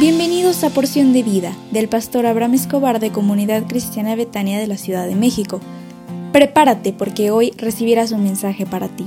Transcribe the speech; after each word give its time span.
Bienvenidos 0.00 0.64
a 0.64 0.70
Porción 0.70 1.12
de 1.12 1.22
Vida 1.22 1.54
del 1.72 1.86
pastor 1.86 2.24
Abraham 2.24 2.54
Escobar 2.54 3.00
de 3.00 3.12
Comunidad 3.12 3.66
Cristiana 3.68 4.16
Betania 4.16 4.58
de 4.58 4.66
la 4.66 4.78
Ciudad 4.78 5.06
de 5.06 5.14
México. 5.14 5.60
Prepárate 6.32 6.94
porque 6.94 7.30
hoy 7.30 7.52
recibirás 7.58 8.10
un 8.10 8.22
mensaje 8.22 8.64
para 8.64 8.88
ti. 8.88 9.06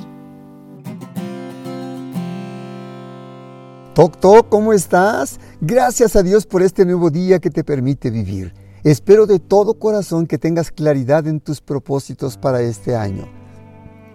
Toc 3.95 4.19
Toc, 4.19 4.50
¿cómo 4.50 4.71
estás? 4.71 5.39
Gracias 5.61 6.15
a 6.15 6.21
Dios 6.21 6.45
por 6.45 6.61
este 6.61 6.86
nuevo 6.86 7.10
día 7.10 7.39
que 7.39 7.50
te 7.50 7.64
permite 7.64 8.11
vivir. 8.11 8.54
Espero 8.83 9.25
de 9.25 9.39
todo 9.39 9.79
corazón 9.79 10.28
que 10.28 10.37
tengas 10.37 10.69
claridad 10.69 11.25
en 11.25 11.39
tus 11.39 11.60
propósitos 11.60 12.37
para 12.37 12.61
este 12.61 12.96
año 12.96 13.28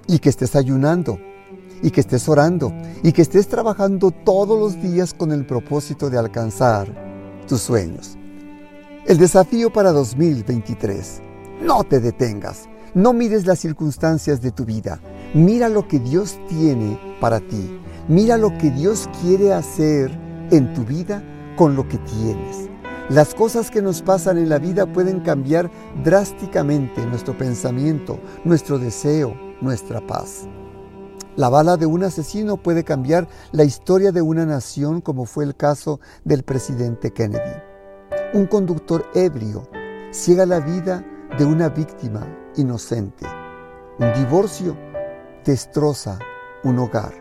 y 0.07 0.21
que 0.21 0.29
estés 0.29 0.55
ayunando 0.55 1.19
y 1.83 1.91
que 1.91 2.01
estés 2.01 2.29
orando 2.29 2.73
y 3.03 3.13
que 3.13 3.23
estés 3.23 3.49
trabajando 3.49 4.11
todos 4.11 4.59
los 4.59 4.83
días 4.83 5.15
con 5.15 5.33
el 5.33 5.47
propósito 5.47 6.11
de 6.11 6.19
alcanzar 6.19 6.89
tus 7.47 7.61
sueños. 7.61 8.17
El 9.07 9.19
desafío 9.19 9.73
para 9.73 9.93
2023. 9.93 11.23
No 11.63 11.83
te 11.85 12.01
detengas. 12.01 12.69
No 12.95 13.13
mires 13.13 13.47
las 13.47 13.59
circunstancias 13.59 14.41
de 14.41 14.51
tu 14.51 14.65
vida. 14.65 15.01
Mira 15.35 15.69
lo 15.69 15.89
que 15.89 15.99
Dios 15.99 16.39
tiene 16.49 16.99
para 17.21 17.41
ti. 17.41 17.81
Mira 18.09 18.37
lo 18.37 18.57
que 18.59 18.71
Dios 18.71 19.09
quiere 19.23 19.53
hacer 19.53 20.11
en 20.51 20.73
tu 20.75 20.85
vida 20.85 21.23
con 21.57 21.75
lo 21.75 21.89
que 21.89 21.99
tienes. 21.99 22.69
Las 23.11 23.35
cosas 23.35 23.71
que 23.71 23.81
nos 23.81 24.03
pasan 24.03 24.37
en 24.37 24.51
la 24.51 24.59
vida 24.59 24.85
pueden 24.85 25.21
cambiar 25.21 25.71
drásticamente 26.05 27.07
nuestro 27.07 27.37
pensamiento, 27.37 28.19
nuestro 28.45 28.79
deseo, 28.79 29.35
nuestra 29.63 30.07
paz. 30.07 30.47
La 31.39 31.49
bala 31.49 31.77
de 31.77 31.87
un 31.87 32.03
asesino 32.03 32.57
puede 32.57 32.83
cambiar 32.83 33.29
la 33.53 33.63
historia 33.63 34.11
de 34.11 34.21
una 34.21 34.45
nación 34.45 35.01
como 35.01 35.25
fue 35.25 35.45
el 35.45 35.55
caso 35.55 36.01
del 36.25 36.43
presidente 36.43 37.13
Kennedy. 37.13 37.63
Un 38.35 38.47
conductor 38.47 39.07
ebrio 39.15 39.63
ciega 40.11 40.47
la 40.47 40.59
vida 40.59 41.07
de 41.39 41.45
una 41.45 41.69
víctima 41.69 42.27
inocente. 42.57 43.25
Un 44.01 44.13
divorcio 44.15 44.77
destroza 45.45 46.19
un 46.65 46.81
hogar. 46.81 47.15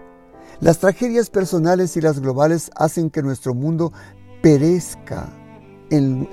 Las 0.62 0.80
tragedias 0.80 1.30
personales 1.30 1.96
y 1.96 2.02
las 2.02 2.20
globales 2.20 2.72
hacen 2.76 3.12
que 3.12 3.22
nuestro 3.22 3.54
mundo 3.54 3.94
perezca 4.42 5.30
en, 5.92 6.28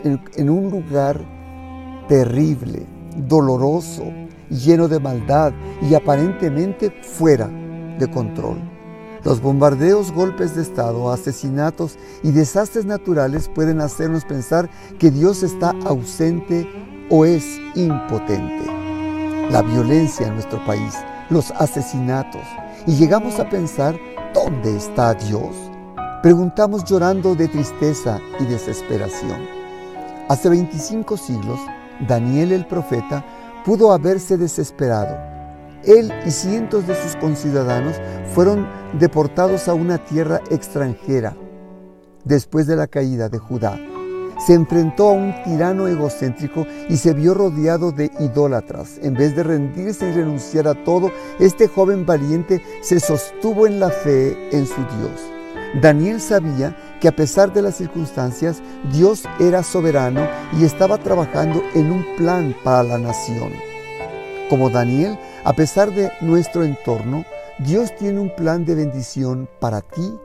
un 0.48 0.70
lugar 0.70 1.20
terrible, 2.08 2.86
doloroso, 3.28 4.04
lleno 4.48 4.88
de 4.88 5.00
maldad 5.00 5.52
y 5.82 5.94
aparentemente 5.94 6.90
fuera 7.02 7.50
de 7.98 8.10
control. 8.10 8.58
Los 9.24 9.40
bombardeos, 9.40 10.12
golpes 10.12 10.54
de 10.54 10.60
Estado, 10.60 11.10
asesinatos 11.10 11.96
y 12.22 12.30
desastres 12.30 12.84
naturales 12.84 13.48
pueden 13.48 13.80
hacernos 13.80 14.24
pensar 14.24 14.68
que 14.98 15.10
Dios 15.10 15.42
está 15.42 15.70
ausente 15.86 16.68
o 17.08 17.24
es 17.24 17.58
impotente. 17.74 18.66
La 19.50 19.62
violencia 19.62 20.26
en 20.26 20.34
nuestro 20.34 20.62
país, 20.66 20.94
los 21.30 21.50
asesinatos, 21.52 22.42
y 22.86 22.96
llegamos 22.96 23.40
a 23.40 23.48
pensar, 23.48 23.98
¿dónde 24.34 24.76
está 24.76 25.14
Dios? 25.14 25.54
Preguntamos 26.22 26.84
llorando 26.84 27.34
de 27.34 27.48
tristeza 27.48 28.20
y 28.40 28.44
desesperación. 28.44 29.40
Hace 30.28 30.50
25 30.50 31.16
siglos, 31.16 31.60
Daniel 32.06 32.52
el 32.52 32.66
profeta 32.66 33.24
pudo 33.64 33.90
haberse 33.92 34.36
desesperado 34.36 35.33
él 35.86 36.12
y 36.26 36.30
cientos 36.30 36.86
de 36.86 36.94
sus 36.94 37.16
conciudadanos 37.16 37.96
fueron 38.34 38.66
deportados 38.98 39.68
a 39.68 39.74
una 39.74 39.98
tierra 39.98 40.40
extranjera 40.50 41.36
después 42.24 42.66
de 42.66 42.76
la 42.76 42.86
caída 42.86 43.28
de 43.28 43.38
Judá. 43.38 43.78
Se 44.44 44.54
enfrentó 44.54 45.08
a 45.08 45.12
un 45.12 45.34
tirano 45.44 45.86
egocéntrico 45.86 46.66
y 46.88 46.96
se 46.96 47.14
vio 47.14 47.34
rodeado 47.34 47.92
de 47.92 48.10
idólatras. 48.18 48.98
En 49.02 49.14
vez 49.14 49.36
de 49.36 49.44
rendirse 49.44 50.08
y 50.08 50.12
renunciar 50.12 50.66
a 50.66 50.84
todo, 50.84 51.10
este 51.38 51.68
joven 51.68 52.04
valiente 52.04 52.60
se 52.82 52.98
sostuvo 52.98 53.66
en 53.66 53.78
la 53.78 53.90
fe 53.90 54.36
en 54.50 54.66
su 54.66 54.74
Dios. 54.74 55.34
Daniel 55.80 56.20
sabía 56.20 56.76
que 57.00 57.08
a 57.08 57.16
pesar 57.16 57.52
de 57.52 57.62
las 57.62 57.76
circunstancias, 57.76 58.62
Dios 58.92 59.24
era 59.40 59.62
soberano 59.62 60.26
y 60.58 60.64
estaba 60.64 60.98
trabajando 60.98 61.62
en 61.74 61.90
un 61.90 62.04
plan 62.16 62.54
para 62.62 62.82
la 62.82 62.98
nación. 62.98 63.73
Como 64.48 64.70
Daniel, 64.70 65.18
a 65.44 65.52
pesar 65.52 65.92
de 65.92 66.10
nuestro 66.20 66.64
entorno, 66.64 67.24
Dios 67.58 67.94
tiene 67.96 68.20
un 68.20 68.34
plan 68.34 68.64
de 68.64 68.74
bendición 68.74 69.48
para 69.60 69.80
ti 69.80 70.18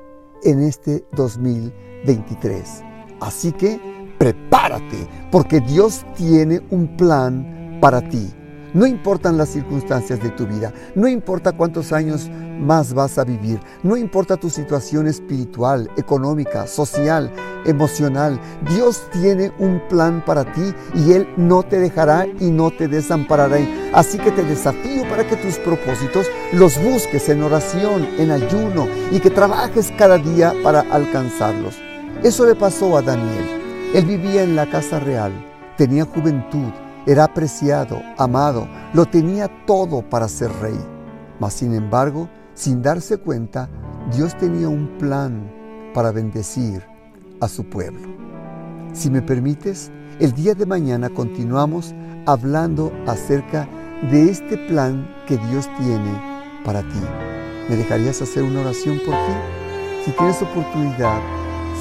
en 0.44 0.62
este 0.64 1.06
2023. 1.14 2.84
Así 3.22 3.52
que 3.52 3.80
prepárate, 4.18 5.08
porque 5.32 5.62
Dios 5.62 6.06
tiene 6.16 6.62
un 6.70 6.98
plan 6.98 7.78
para 7.82 8.02
ti. 8.02 8.34
No 8.74 8.86
importan 8.86 9.38
las 9.38 9.50
circunstancias 9.50 10.22
de 10.22 10.30
tu 10.30 10.46
vida, 10.46 10.72
no 10.94 11.08
importa 11.08 11.54
cuántos 11.54 11.92
años 11.92 12.30
más 12.60 12.94
vas 12.94 13.18
a 13.18 13.24
vivir, 13.24 13.60
no 13.82 13.98
importa 13.98 14.38
tu 14.38 14.50
situación 14.50 15.08
espiritual, 15.08 15.90
económica, 15.98 16.68
social, 16.68 17.32
emocional. 17.66 18.40
Dios 18.70 19.02
tiene 19.12 19.52
un 19.58 19.82
plan 19.90 20.24
para 20.24 20.46
ti 20.54 20.74
y 20.94 21.14
Él 21.14 21.28
no 21.36 21.64
te 21.64 21.80
dejará 21.80 22.28
y 22.40 22.52
no 22.52 22.70
te 22.70 22.88
desamparará. 22.88 23.58
Así 23.94 24.20
que 24.20 24.32
te 24.32 24.44
desafío 24.44 25.08
para 25.10 25.26
que 25.26 25.36
tus 25.38 25.58
propósitos 25.58 26.28
los 26.54 26.80
busques 26.84 27.28
en 27.30 27.42
oración, 27.42 28.08
en 28.20 28.30
ayuno 28.30 28.88
y 29.12 29.20
que 29.20 29.32
trabajes 29.32 29.92
cada 29.98 30.20
día 30.20 30.54
para 30.64 30.82
alcanzarlos. 30.82 31.76
Eso 32.22 32.46
le 32.46 32.54
pasó 32.54 32.98
a 32.98 33.02
Daniel. 33.02 33.92
Él 33.96 34.06
vivía 34.06 34.44
en 34.44 34.56
la 34.56 34.70
casa 34.70 35.00
real, 35.00 35.32
tenía 35.76 36.06
juventud 36.06 36.72
era 37.10 37.24
apreciado, 37.24 38.04
amado, 38.20 38.68
lo 38.94 39.04
tenía 39.04 39.50
todo 39.66 40.08
para 40.08 40.28
ser 40.28 40.52
rey. 40.62 40.80
Mas 41.40 41.54
sin 41.54 41.74
embargo, 41.74 42.30
sin 42.54 42.84
darse 42.84 43.18
cuenta, 43.18 43.68
Dios 44.16 44.38
tenía 44.38 44.70
un 44.70 44.88
plan 45.00 45.52
para 45.96 46.12
bendecir 46.12 46.86
a 47.42 47.48
su 47.48 47.68
pueblo. 47.68 48.08
Si 48.94 49.10
me 49.10 49.24
permites, 49.24 49.90
el 50.20 50.34
día 50.34 50.54
de 50.54 50.68
mañana 50.68 51.10
continuamos 51.10 51.96
hablando 52.28 52.92
acerca 53.08 53.68
de 54.12 54.30
este 54.30 54.60
plan 54.68 55.10
que 55.26 55.38
Dios 55.50 55.68
tiene 55.80 56.14
para 56.64 56.84
ti. 56.84 57.02
¿Me 57.70 57.76
dejarías 57.76 58.22
hacer 58.22 58.44
una 58.44 58.62
oración 58.62 59.00
por 59.04 59.16
ti? 59.16 60.06
Si 60.06 60.12
tienes 60.12 60.40
oportunidad, 60.44 61.20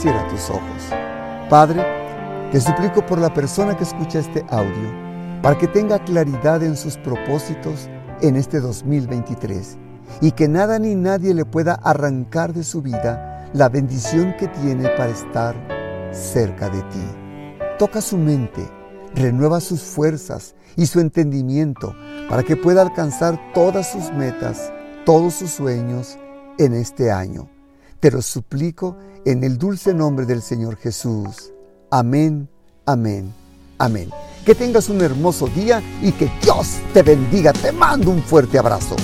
cierra 0.01 0.27
tus 0.29 0.49
ojos. 0.49 0.89
Padre, 1.51 1.85
te 2.51 2.63
suplico 2.63 3.05
por 3.05 3.19
la 3.19 3.35
persona 3.35 3.77
que 3.77 3.85
escucha 3.85 4.21
este 4.21 4.43
audio 4.49 5.08
para 5.43 5.57
que 5.59 5.69
tenga 5.69 6.03
claridad 6.05 6.63
en 6.63 6.77
sus 6.77 6.97
propósitos 6.97 7.89
en 8.21 8.37
este 8.37 8.61
2023 8.61 9.79
y 10.21 10.33
que 10.33 10.49
nada 10.49 10.79
ni 10.79 10.95
nadie 10.95 11.35
le 11.35 11.45
pueda 11.45 11.75
arrancar 11.75 12.53
de 12.53 12.65
su 12.65 12.83
vida 12.83 13.51
la 13.53 13.69
bendición 13.69 14.35
que 14.39 14.49
tiene 14.49 14.89
para 14.91 15.11
estar 15.11 15.55
cerca 16.13 16.69
de 16.69 16.83
ti. 16.83 17.59
Toca 17.79 18.01
su 18.01 18.17
mente, 18.19 18.69
renueva 19.15 19.61
sus 19.61 19.83
fuerzas 19.83 20.55
y 20.77 20.87
su 20.87 21.01
entendimiento 21.01 21.95
para 22.29 22.43
que 22.43 22.57
pueda 22.57 22.83
alcanzar 22.83 23.39
todas 23.55 23.91
sus 23.93 24.13
metas, 24.13 24.73
todos 25.05 25.35
sus 25.35 25.51
sueños 25.51 26.19
en 26.59 26.75
este 26.75 27.11
año. 27.11 27.49
Te 28.01 28.11
lo 28.11 28.23
suplico 28.23 28.97
en 29.25 29.45
el 29.45 29.59
dulce 29.59 29.95
nombre 29.95 30.27
del 30.27 30.43
Señor 30.43 30.77
Jesús. 30.77 31.53
Amén, 31.91 32.49
amén, 32.87 33.33
amén. 33.79 34.11
Que 34.49 34.55
tengas 34.55 34.89
un 34.89 35.03
hermoso 35.03 35.47
día 35.49 35.83
y 36.01 36.11
que 36.11 36.31
Dios 36.41 36.79
te 36.95 37.03
bendiga. 37.03 37.53
Te 37.53 37.71
mando 37.71 38.11
un 38.11 38.23
fuerte 38.23 38.59
abrazo. 38.59 38.97